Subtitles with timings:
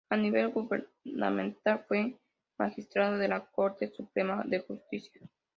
[0.09, 2.17] A nivel gubernamental fue
[2.57, 5.21] Magistrado de la Corte Suprema de Justicia.